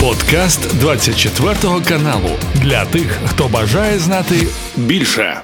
[0.00, 1.54] Подкаст 24
[1.88, 4.34] каналу для тих, хто бажає знати
[4.76, 5.40] більше.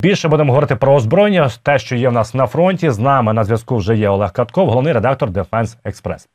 [0.00, 2.90] Більше будемо говорити про озброєння, те, що є в нас на фронті.
[2.90, 6.26] З нами на зв'язку вже є Олег Катков, головний редактор Defense Express.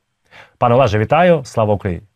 [0.57, 1.41] Пане Олеже, вітаю!
[1.45, 2.10] Слава Україні!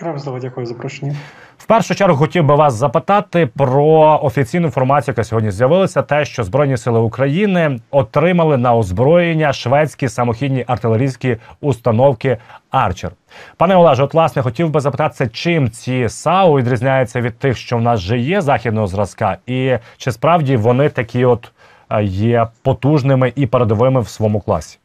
[0.00, 1.14] Героям дякую за запрошення.
[1.58, 6.44] В першу чергу хотів би вас запитати про офіційну інформацію, яка сьогодні з'явилася, те, що
[6.44, 12.36] Збройні сили України отримали на озброєння шведські самохідні артилерійські установки
[12.70, 13.10] Арчер.
[13.56, 17.82] Пане Олеже, от власне хотів би запитатися, чим ці САУ відрізняються від тих, що в
[17.82, 21.52] нас вже є західного зразка, і чи справді вони такі, от
[21.90, 24.78] е, є потужними і передовими в своєму класі?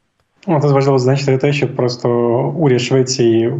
[0.47, 2.09] Ну, Тут важливо зазначити те, що просто
[2.57, 3.53] уряд Швеції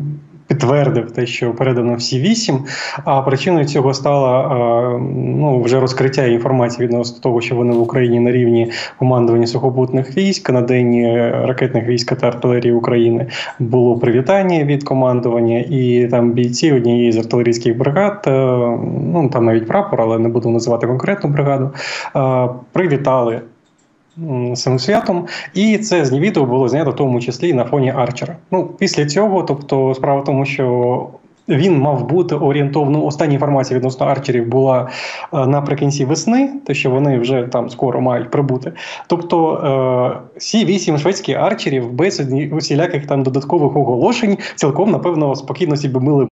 [0.48, 2.60] підтвердив те, що передано всі вісім.
[3.06, 8.32] А причиною цього стало ну вже розкриття інформації відносно того, що вони в Україні на
[8.32, 13.28] рівні командування сухопутних військ на день ракетних військ та артилерії України
[13.60, 18.32] було привітання від командування, і там бійці однієї з артилерійських бригад, е,
[19.14, 21.72] ну там навіть прапор, але не буду називати конкретну бригаду.
[22.16, 23.42] Е, привітали
[24.56, 28.36] цим святом, і це з відео було знято в тому числі на фоні Арчера.
[28.52, 31.08] Ну після цього, тобто, справа в тому, що.
[31.50, 33.06] Він мав бути орієнтовно.
[33.06, 34.90] Остання інформація відносно арчерів була
[35.34, 38.72] е, наприкінці весни, те, що вони вже там скоро мають прибути.
[39.08, 46.00] Тобто е, всі вісім шведських арчерів без усіляких там додаткових оголошень цілком напевно спокійно собі
[46.00, 46.28] мили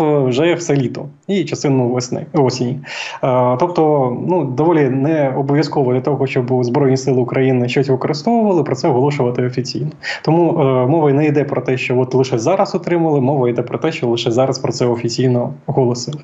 [0.00, 2.80] вже все літо і частину весни осені.
[3.24, 8.76] Е, тобто, ну доволі не обов'язково для того, щоб Збройні Сили України щось використовували, про
[8.76, 9.90] це оголошувати офіційно.
[10.22, 13.78] Тому е, мова не йде про те, що от лише зараз отримали, мова йде про
[13.78, 16.18] те, що лише зараз про це офіційно оголосили.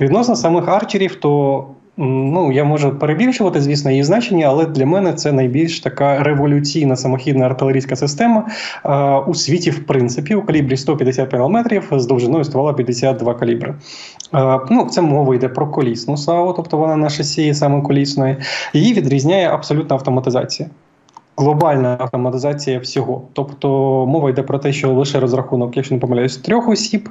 [0.00, 1.64] Відносно самих арчерів, то
[2.00, 7.46] Ну, я можу перебільшувати, звісно, її значення, але для мене це найбільш така революційна самохідна
[7.46, 8.48] артилерійська система
[8.84, 13.74] е, у світі, в принципі, у калібрі 150 мм з довжиною ствола 52 калібри.
[14.34, 18.36] Е, ну, Це мова йде про колісну САУ, тобто вона на шасі саме колісної.
[18.72, 20.68] Її відрізняє абсолютна автоматизація
[21.38, 23.22] глобальна автоматизація всього.
[23.32, 23.68] Тобто
[24.06, 27.08] мова йде про те, що лише розрахунок, якщо не помиляюсь, трьох осіб,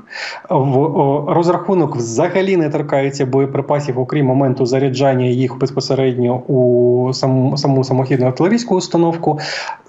[0.50, 8.26] в розрахунок взагалі не торкається боєприпасів, окрім моменту заряджання їх безпосередньо у саму саму самохідну
[8.28, 9.40] артилерійську установку.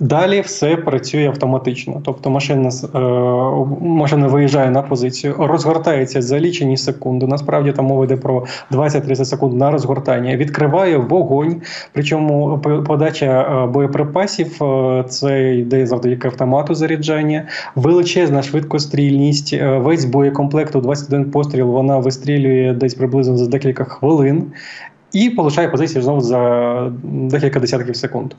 [0.01, 2.01] Далі все працює автоматично.
[2.05, 2.99] Тобто машина е,
[3.81, 7.27] машина виїжджає на позицію, розгортається за лічені секунди.
[7.27, 11.63] Насправді там мова йде про 20-30 секунд на розгортання, відкриває вогонь,
[11.93, 14.63] причому подача е, боєприпасів запасів.
[14.63, 19.53] Е, це йде завдяки автомату заряджання, величезна швидкострільність.
[19.53, 24.47] Е, весь боєкомплект у 21 постріл вона вистрілює десь приблизно за декілька хвилин
[25.13, 28.35] і получає позицію знову за декілька десятків секунд.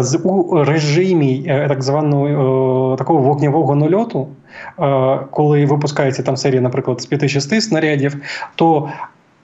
[0.00, 4.28] З у режимі е, так званого такого вогнявого нальоту,
[5.30, 8.16] коли випускається там серія, наприклад, з 5-6 снарядів,
[8.54, 8.88] то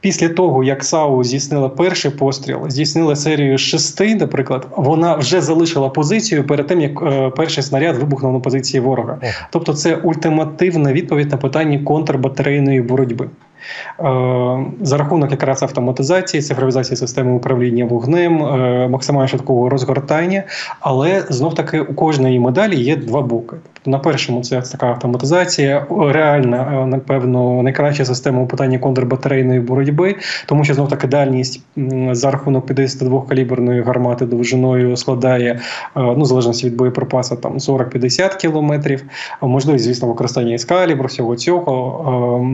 [0.05, 6.47] Після того, як САУ здійснила перший постріл, здійснила серію шести, наприклад, вона вже залишила позицію
[6.47, 9.19] перед тим, як е, перший снаряд вибухнув на позиції ворога.
[9.51, 13.29] Тобто, це ультимативна відповідь на питання контрбатарейної боротьби.
[14.01, 20.43] Е, за рахунок якраз автоматизації, цифровізації системи управління вогнем, е, максимально швидкого розгортання,
[20.81, 23.57] але знов таки у кожної медалі є два боки.
[23.73, 30.17] Тобто на першому це така автоматизація, реальна, е, напевно, найкраща система у питанні контрбатарейної боротьби,
[30.47, 31.63] тому що знов таки дальність
[32.11, 35.61] за рахунок 52 каліберної гармати довжиною складає
[35.97, 39.05] ну, залежності від боєприпасу там 40-50 кілометрів.
[39.41, 42.45] Можливість, звісно, використання із калібру, всього цього.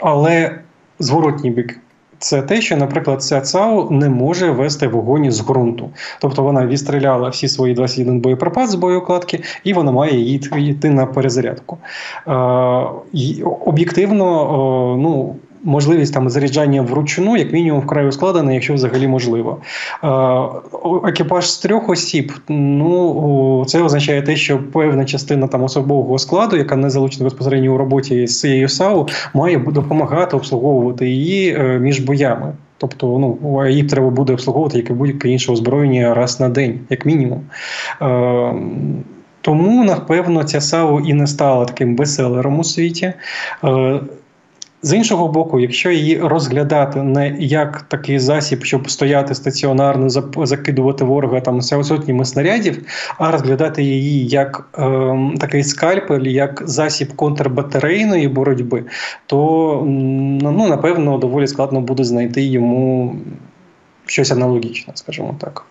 [0.00, 0.58] Але
[0.98, 1.80] зворотній бік.
[2.18, 5.90] Це те, що, наприклад, ця ЦАУ не може вести вогонь з ґрунту.
[6.20, 10.40] Тобто вона відстріляла всі свої 21 боєприпас з боєукладки, і вона має її
[10.70, 11.78] йти на перезарядку.
[12.28, 12.32] Е,
[13.64, 19.58] об'єктивно, е, ну, можливість там заряджання вручну, як мінімум, вкрай ускладена, якщо взагалі можливо.
[21.04, 26.76] Екіпаж з трьох осіб, ну це означає те, що певна частина там особового складу, яка
[26.76, 32.52] не залучена безпосередньо у роботі з цією САУ, має допомагати обслуговувати її е, між боями.
[32.78, 37.06] Тобто, ну їх треба буде обслуговувати як і будь-яке інше озброєння раз на день, як
[37.06, 37.40] мінімум.
[38.02, 38.54] Е,
[39.40, 43.12] тому, напевно, ця САУ і не стала таким бестселером у світі.
[43.64, 44.00] Е,
[44.82, 50.08] з іншого боку, якщо її розглядати не як такий засіб, щоб стояти стаціонарно,
[50.46, 52.86] закидувати ворога там сотнями снарядів,
[53.18, 58.84] а розглядати її як е, такий скальпель, як засіб контрбатарейної боротьби,
[59.26, 63.16] то ну напевно доволі складно буде знайти йому
[64.06, 65.64] щось аналогічне, скажімо так.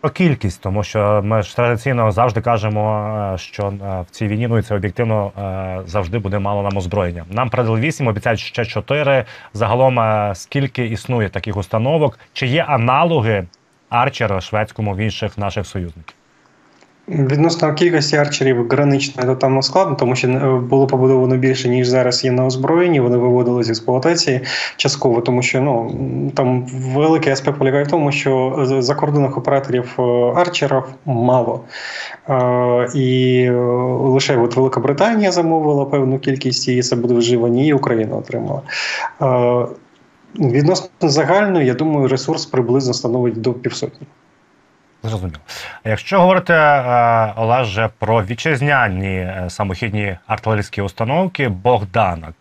[0.00, 4.48] Про кількість, тому що ми ж традиційно завжди кажемо, е, що е, в цій війні
[4.48, 7.24] ну і це об'єктивно е, завжди буде мало нам озброєння.
[7.30, 9.24] Нам передали вісім, обіцяють ще чотири.
[9.54, 9.98] Загалом
[10.34, 12.18] скільки існує таких установок?
[12.32, 13.46] Чи є аналоги
[13.88, 16.17] арчера шведському в інших наших союзників?
[17.08, 22.24] Відносно кількості арчерів гранично то там складно, тому що е, було побудовано більше ніж зараз
[22.24, 23.00] є на озброєнні.
[23.00, 24.40] Вони виводили з експлуатації
[24.76, 25.92] частково, тому що ну
[26.34, 30.02] там великий аспект полягає в тому, що закордонних операторів е,
[30.36, 31.60] арчерів мало.
[32.28, 33.50] Е, і
[34.00, 38.62] лише от Велика Британія замовила певну кількість, і це буде вживані, і Україна отримала.
[40.38, 44.06] Відносно загально, я думаю, ресурс приблизно становить до півсотні.
[45.02, 45.38] Зрозуміло.
[45.84, 52.34] Якщо говорити е, Олеже про вітчизняні е, самохідні артилерійські установки, Богданок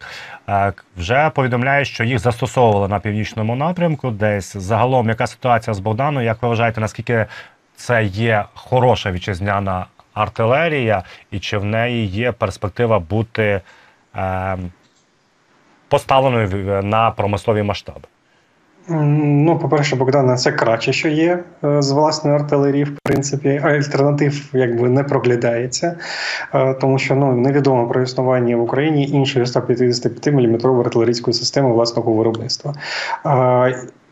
[0.49, 4.11] е, вже повідомляє, що їх застосовували на північному напрямку.
[4.11, 6.23] Десь загалом, яка ситуація з Богданом?
[6.23, 7.25] Як ви вважаєте, наскільки
[7.75, 13.61] це є хороша вітчизняна артилерія, і чи в неї є перспектива бути
[15.87, 18.07] поставленою на промислові масштаби?
[18.89, 24.89] Ну, по-перше, Богдана, це краще, що є е, з власної артилерії, в принципі, альтернатив якби
[24.89, 25.97] не проглядається,
[26.53, 32.13] е, тому що ну невідомо про існування в Україні іншої 155 мм артилерійської системи власного
[32.13, 32.73] виробництва.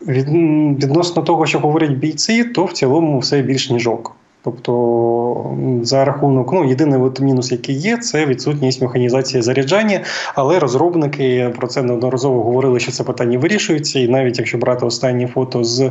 [0.06, 4.16] Відносно того, що говорять бійці, то в цілому все більш ніж ок.
[4.46, 10.00] Тобто, за рахунок, ну єдиний от мінус, який є, це відсутність механізації заряджання.
[10.34, 13.98] Але розробники про це неодноразово говорили, що це питання вирішується.
[13.98, 15.90] І навіть якщо брати останні фото з е,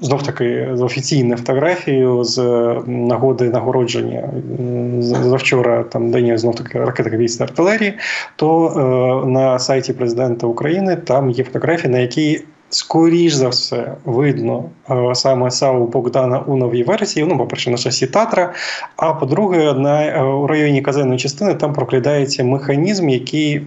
[0.00, 2.38] знов таки з офіційною фотографією з
[2.86, 4.30] нагоди нагородження
[5.00, 7.94] завчора, там день знов таки ракетовійської артилерії,
[8.36, 12.44] то е, на сайті президента України там є фотографії, на якій
[12.74, 17.26] скоріш за все видно е, саме САУ Богдана у новій версії.
[17.26, 18.52] Ну, по-перше, на шасі Татра.
[18.96, 23.66] А по-друге, на е, у районі казенної частини там проглядається механізм, який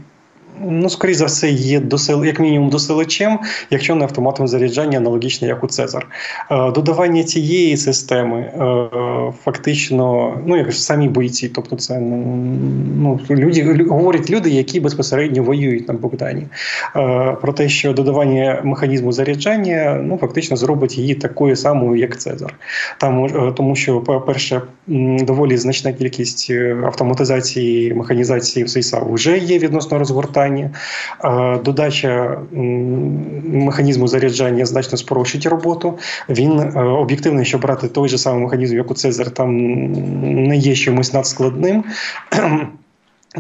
[0.62, 5.64] ну, скоріше за все, є досил, як мінімум доселечем, якщо не автоматом заряджання, аналогічно як
[5.64, 6.08] у Цезар.
[6.52, 14.30] Е, додавання цієї системи е, фактично, ну як самі бойці, тобто це ну, люди говорять
[14.30, 16.48] люди, які безпосередньо воюють на Богдані.
[16.96, 22.54] Е, про те, що додавання механізму заряджання ну фактично зробить її такою самою, як Цезар.
[23.00, 26.52] Там тому, що по перше, доволі значна кількість
[26.86, 30.70] автоматизації механізації в СІСА вже є відносно розгортання використання.
[31.64, 32.38] Додача
[33.44, 35.98] механізму заряджання значно спрощить роботу.
[36.30, 39.58] Він е, об'єктивний, щоб брати той же самий механізм, як у Цезар, там
[40.46, 41.84] не є чимось надскладним.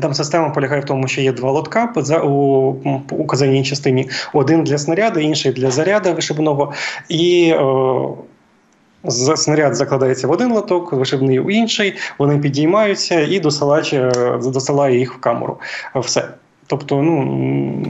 [0.01, 1.93] Там система полягає в тому, що є два лотка
[3.11, 6.73] у казаній частині: один для снаряду, інший для заряду вишибного.
[7.09, 11.97] І е, снаряд закладається в один лоток, вишибний у інший.
[12.19, 14.11] Вони підіймаються і досилач е,
[14.43, 15.57] досилає їх в камеру.
[15.95, 16.27] Все.
[16.67, 17.25] Тобто, ну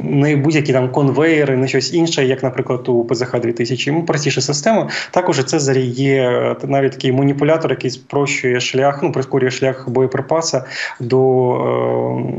[0.04, 4.90] не будь-які там конвейери, не щось інше, як, наприклад, у ПЗХ 2000 Йому простіша система.
[5.12, 10.66] Також це є навіть такий маніпулятор, який спрощує шлях, ну прискорює шлях боєприпаса
[11.00, 11.52] до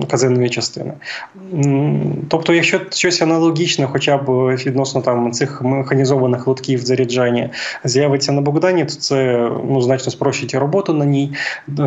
[0.03, 0.93] е, казенної частини.
[2.29, 4.31] Тобто, якщо щось аналогічне, хоча б
[4.67, 7.51] відносно там цих механізованих лотків заряджання
[7.85, 11.33] з'явиться на Богдані, то це ну значно спрощить роботу на ній,
[11.79, 11.83] е,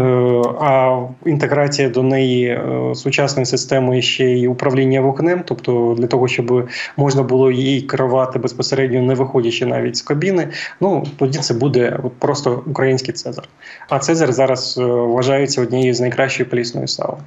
[0.59, 6.69] а інтеграція до неї е, сучасної системи ще й управління вогнем, тобто для того, щоб
[6.97, 10.47] можна було її керувати безпосередньо, не виходячи навіть з кабіни.
[10.81, 13.45] Ну тоді це буде просто український Цезар.
[13.89, 17.17] А Цезар зараз е, вважається однією з найкращої полісної сали.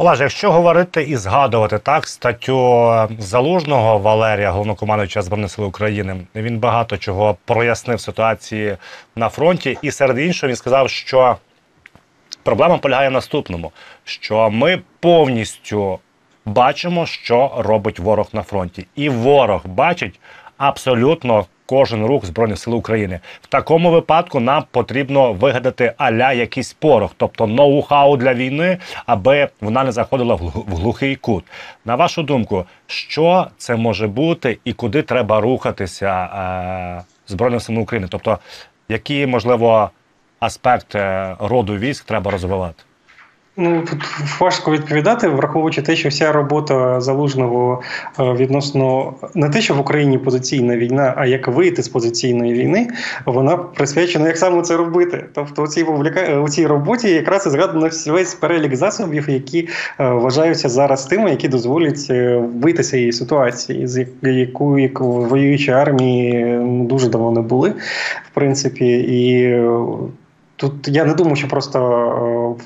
[0.00, 6.96] Олеже, якщо говорити і згадувати так статтю залужного Валерія, головнокомандуюча збройних сил України, він багато
[6.96, 8.76] чого прояснив ситуації
[9.16, 11.36] на фронті, і серед іншого він сказав, що
[12.42, 13.72] проблема полягає в наступному:
[14.04, 15.98] що ми повністю
[16.44, 20.20] бачимо, що робить ворог на фронті, і ворог бачить
[20.56, 21.46] абсолютно.
[21.66, 27.44] Кожен рух збройних сил України в такому випадку нам потрібно вигадати аля якийсь порох, тобто
[27.44, 31.44] ноу-хау для війни, аби вона не заходила в глухий кут.
[31.84, 38.08] На вашу думку, що це може бути і куди треба рухатися е, збройним силам України?
[38.10, 38.38] Тобто,
[38.88, 39.90] які можливо
[40.40, 42.82] аспекти роду військ треба розвивати?
[43.56, 44.02] Ну тут
[44.40, 47.82] важко відповідати, враховуючи те, що вся робота залужного
[48.20, 52.88] е, відносно не те, що в Україні позиційна війна, а як вийти з позиційної війни,
[53.26, 55.24] вона присвячена, як саме це робити.
[55.34, 55.82] Тобто, у цій
[56.42, 59.68] у цій роботі якраз і згадано весь перелік засобів, які
[60.00, 66.58] е, вважаються зараз тими, які дозволять е, вийти з цієї ситуації, з якої воюючі армії
[66.64, 67.70] дуже давно не були,
[68.30, 69.54] в принципі, і
[70.60, 72.56] Тут я не думаю, що просто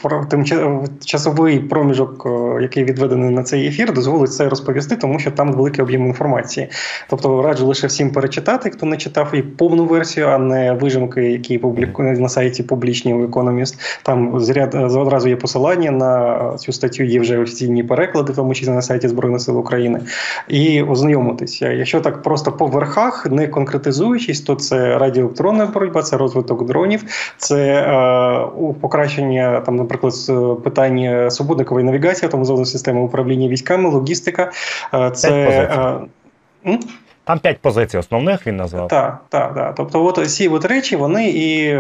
[0.52, 5.52] е, часовий проміжок, е, який відведений на цей ефір, дозволить це розповісти, тому що там
[5.52, 6.68] великий об'єм інформації.
[7.08, 11.58] Тобто раджу лише всім перечитати, хто не читав і повну версію, а не вижимки, які
[11.58, 14.00] публікують на сайті публічні у Economist.
[14.02, 17.04] Там зряд одразу є посилання на цю статтю.
[17.04, 20.00] Є вже офіційні переклади, в тому числі на сайті Збройних сил України,
[20.48, 21.70] і ознайомитися.
[21.70, 27.04] Якщо так просто по верхах, не конкретизуючись, то це радіоелектронна боротьба, це розвиток дронів.
[27.36, 27.84] це
[28.57, 30.14] у покращення там, наприклад,
[30.62, 34.53] питання супутникової навігації, автоматизованої системи управління військами, логістика.
[34.95, 35.99] Е, це
[37.25, 38.88] там п'ять позицій основних він назвав.
[38.88, 39.75] Так, так, так.
[39.76, 41.75] Тобто, от ці от речі, вони і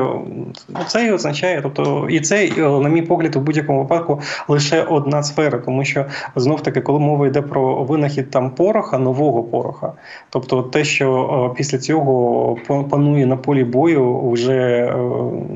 [0.68, 5.22] ну, це і означає, тобто, і це, на мій погляд, у будь-якому випадку лише одна
[5.22, 6.04] сфера, тому що
[6.36, 9.92] знов таки, коли мова йде про винахід там пороха, нового пороха,
[10.30, 12.56] тобто те, що після цього
[12.90, 14.94] панує на полі бою вже е,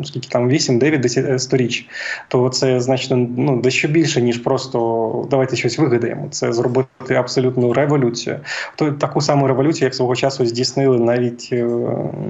[0.04, 1.88] скільки там 8, 9, 10 сторіч,
[2.28, 6.26] то це значно ну, дещо більше, ніж просто давайте щось вигадаємо.
[6.30, 8.40] Це зробити абсолютну революцію.
[8.76, 11.66] То таку саму революцію як свого часу здійснили навіть е,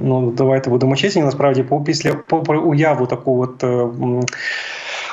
[0.03, 1.21] ну давайте будемо чесні.
[1.21, 3.63] Насправді, після попри уяву таку от.
[3.63, 3.87] Е,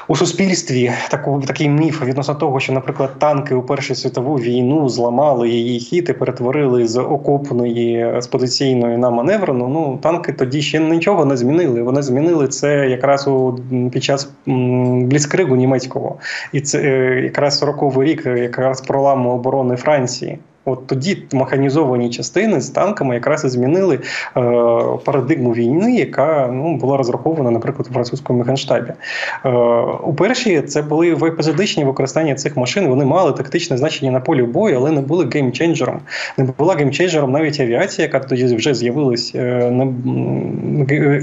[0.09, 5.49] у суспільстві таку такий міф відносно того, що, наприклад, танки у Першу світову війну зламали
[5.49, 9.69] її хід і перетворили з окопної з позиційної на маневрену.
[9.69, 11.83] Ну танки тоді ще нічого не змінили.
[11.83, 13.59] Вони змінили це якраз у
[13.93, 16.17] під час бліцкригу німецького,
[16.53, 20.39] і це е, якраз 40-й рік, якраз проламу оборони Франції.
[20.69, 24.01] От тоді механізовані частини з танками якраз і змінили е,
[25.05, 28.93] парадигму війни, яка ну була розрахована, наприклад, у французькому генштабі.
[29.45, 29.51] Е,
[30.05, 32.89] у першій це були в епізодичні використання цих машин.
[32.89, 36.01] Вони мали тактичне значення на полі бою, але не були геймченджером.
[36.39, 39.33] Не була геймченджером навіть авіація, яка тоді вже з'явилась.
[39.35, 39.87] Е,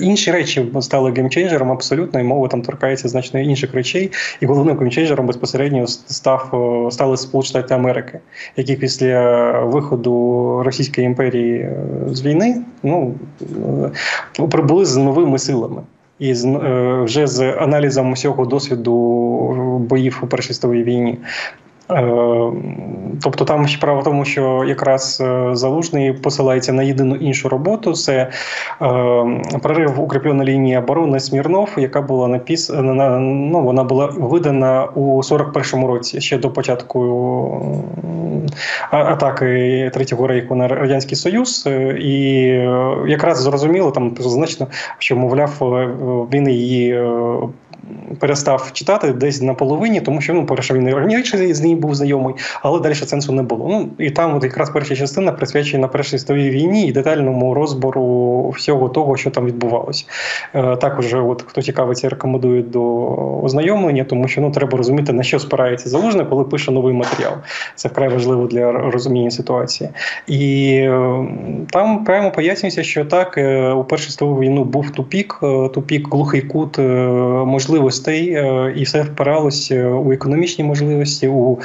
[0.01, 4.11] інші речі стали геймченджером абсолютно, і мова там торкається значно інших речей.
[4.41, 6.49] І головним геймченджером безпосередньо став
[6.91, 8.19] стали Сполучені Штати Америки,
[8.57, 9.32] які після
[9.63, 13.13] виходу Російської імперії е, з війни ну,
[14.39, 15.81] е, прибули з новими силами.
[16.19, 18.93] І з е, вже з аналізом усього досвіду
[19.89, 21.17] боїв у Першій світовій війні.
[21.91, 22.51] Е,
[23.23, 27.93] тобто там справа в тому, що якраз е, залужний посилається на єдину іншу роботу.
[27.93, 28.29] Це е,
[29.61, 36.21] прорив укріпленої лінії оборони Смірнов, яка була написана, ну вона була видана у 41-му році
[36.21, 37.61] ще до початку
[38.91, 42.21] атаки Третього рейху на радянський союз, і
[43.07, 45.51] якраз зрозуміло там значно, що мовляв
[46.33, 47.03] він її
[48.19, 52.35] перестав читати десь на половині, тому що ну, перше він раніше з ним був знайомий,
[52.61, 53.67] але далі сенсу не було.
[53.69, 58.89] Ну і там, от якраз перша частина присвячена першій світовій війні і детальному розбору всього
[58.89, 60.05] того, що там відбувалося.
[60.53, 62.83] Е, також, от хто цікавиться, рекомендую до
[63.43, 67.33] ознайомлення, тому що ну треба розуміти на що спирається залужне, коли пише новий матеріал.
[67.75, 69.89] Це вкрай важливо для розуміння ситуації.
[70.27, 71.25] І е,
[71.69, 75.39] там прямо пояснюється, що так е, у першу світову війну був тупік,
[75.73, 81.59] тупік глухий кут можливо можливостей, е, і все впиралося у економічні можливості, у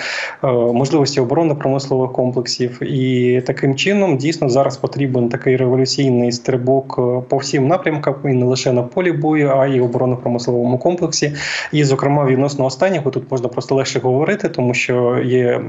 [0.45, 2.83] е, можливості оборонно-промислових комплексів.
[2.83, 8.45] І таким чином дійсно зараз потрібен такий революційний стрибок е, по всім напрямкам, і не
[8.45, 11.33] лише на полі бою, а й оборонно-промисловому комплексі.
[11.73, 15.61] І, зокрема, відносно останнього тут можна просто легше говорити, тому що є,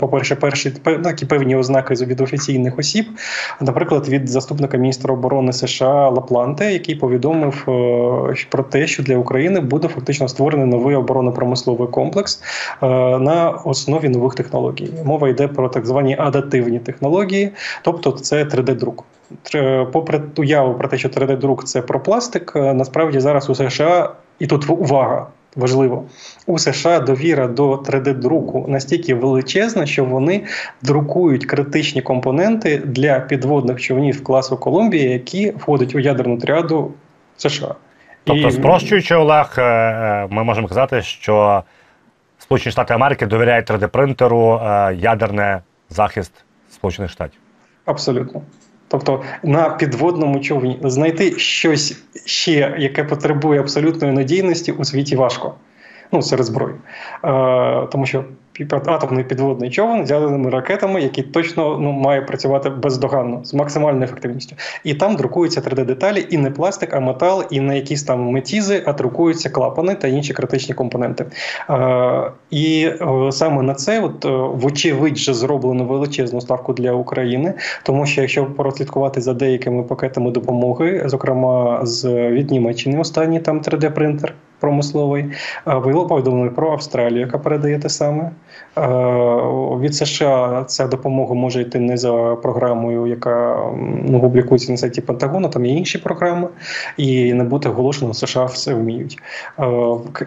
[0.00, 0.70] по-перше, перші
[1.04, 3.06] такі певні ознаки від офіційних осіб,
[3.60, 7.64] наприклад, від заступника міністра оборони США Лапланте, який повідомив
[8.50, 12.42] про те, що для України буде буде фактично створений новий оборонно-промисловий комплекс
[12.82, 12.86] е,
[13.18, 14.88] на основі нових технологій.
[15.04, 17.50] Мова йде про так звані адативні технології,
[17.82, 19.04] тобто це 3D-друк.
[19.92, 24.46] Попри уяву про те, що 3D-друк це про пластик, е, насправді зараз у США і
[24.46, 25.26] тут увага.
[25.56, 26.04] Важливо
[26.46, 30.44] у США довіра до 3D-друку настільки величезна, що вони
[30.82, 36.92] друкують критичні компоненти для підводних човнів класу Колумбія, які входять у ядерну тріаду
[37.36, 37.74] США.
[38.26, 41.62] Тобто, спрощуючи Олег, е, е, ми можемо казати, що
[42.38, 45.56] Сполучені Штати Америки довіряють 3D-принтеру е, ядерний
[45.90, 46.32] захист
[46.70, 47.40] Сполучених Штатів.
[47.84, 48.42] Абсолютно.
[48.88, 55.54] Тобто на підводному човні знайти щось ще, яке потребує абсолютної надійності у світі важко.
[56.12, 58.24] ну серед зброї, е, тому що
[58.70, 64.56] атомний підводний човен з ядерними ракетами, який точно ну має працювати бездоганно з максимальною ефективністю.
[64.84, 68.92] І там друкуються 3D-деталі, і не пластик, а метал, і не якісь там метізи, а
[68.92, 71.26] друкуються клапани та інші критичні компоненти.
[71.70, 72.90] Е, І
[73.30, 74.24] саме на це, от
[74.62, 81.02] вочевидь, вже зроблено величезну ставку для України, тому що якщо прослідкувати за деякими пакетами допомоги,
[81.06, 85.24] зокрема з від Німеччини, останній там 3D-принтер промисловий.
[85.66, 88.30] Було повідомлено про Австралію, яка передає те саме.
[89.80, 93.66] Від США ця допомога може йти не за програмою, яка
[94.04, 96.48] ну, публікується на сайті Пентагону, там є інші програми,
[96.96, 99.18] і не бути оголошено, США все вміють.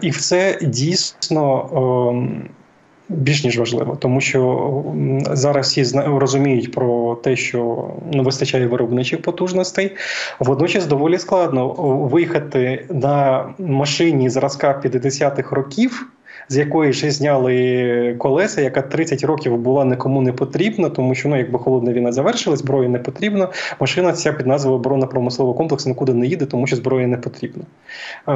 [0.02, 1.68] І це дійсно
[3.10, 4.72] більш ніж важливо, тому що
[5.30, 9.96] зараз всі розуміють про те, що не вистачає виробничих потужностей.
[10.40, 11.68] Водночас доволі складно
[12.12, 16.06] виїхати на машині зразка 50-х років.
[16.48, 21.36] З якої ж зняли колеса, яка 30 років була нікому не потрібна, тому що ну,
[21.36, 23.52] якби холодна війна завершилась, зброї не потрібно.
[23.80, 27.64] Машина ця під назвою оборонно-промислового комплексу нікуди не їде, тому що зброї не потрібно.
[28.28, 28.32] Е,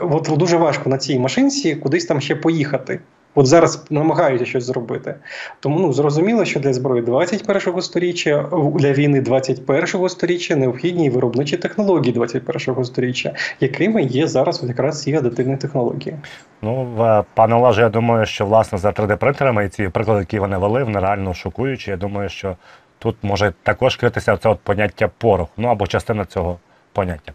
[0.00, 3.00] От дуже важко на цій машинці кудись там ще поїхати.
[3.34, 5.14] От зараз намагаються щось зробити.
[5.60, 12.14] Тому ну зрозуміло, що для зброї 21-го сторіччя, для війни 21-го сторіччя необхідні виробничі технології
[12.14, 16.16] 21-го сторіччя, якими є зараз якраз ці адитивні технології.
[16.62, 20.84] Ну пане Олеже, я думаю, що власне за 3D-принтерами і ці приклади, які вони вели,
[20.84, 21.90] вони реально шокуючі.
[21.90, 22.56] Я думаю, що
[22.98, 26.58] тут може також критися це от поняття порох, ну або частина цього
[26.92, 27.32] поняття.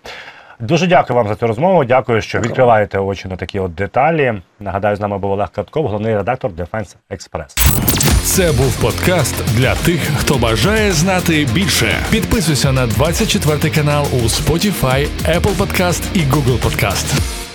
[0.59, 1.83] Дуже дякую вам за цю розмову.
[1.85, 2.49] Дякую, що дякую.
[2.49, 4.33] відкриваєте очі на такі от деталі.
[4.59, 7.57] Нагадаю, з нами був Олег Катков, головний редактор Defense Express.
[8.23, 11.95] Це був подкаст для тих, хто бажає знати більше.
[12.11, 17.46] Підписуйся на 24 канал у Spotify, Apple Podcast і Google Podcast.